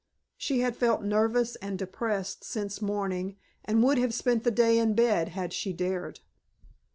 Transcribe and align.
She 0.35 0.61
had 0.61 0.75
felt 0.75 1.03
nervous 1.03 1.57
and 1.57 1.77
depressed 1.77 2.43
since 2.43 2.81
morning 2.81 3.35
and 3.63 3.83
would 3.83 3.99
have 3.99 4.15
spent 4.15 4.43
the 4.43 4.49
day 4.49 4.79
in 4.79 4.95
bed 4.95 5.29
had 5.29 5.53
she 5.53 5.73
dared. 5.73 6.21